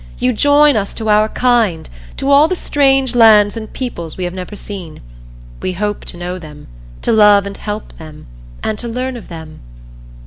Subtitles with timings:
[0.17, 4.33] You join us to our kind to all the strange lands and peoples we have
[4.33, 4.99] never seen.
[5.61, 6.65] We hope to know them
[7.03, 8.25] to love and help them
[8.63, 9.59] and to learn of them.